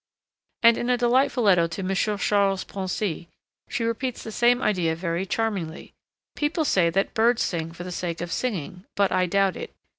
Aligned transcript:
And 0.63 0.79
in 0.79 0.89
a 0.89 0.97
delightful 0.97 1.43
letter 1.43 1.67
to 1.67 1.81
M. 1.83 1.93
Charles 1.93 2.63
Poncy 2.63 3.27
she 3.69 3.83
repeats 3.83 4.23
the 4.23 4.31
same 4.31 4.59
idea 4.59 4.95
very 4.95 5.27
charmingly. 5.27 5.93
'People 6.35 6.65
say 6.65 6.89
that 6.89 7.13
birds 7.13 7.43
sing 7.43 7.71
for 7.71 7.83
the 7.83 7.91
sake 7.91 8.19
of 8.19 8.31
singing, 8.31 8.83
but 8.95 9.11
I 9.11 9.27
doubt 9.27 9.55
it. 9.55 9.75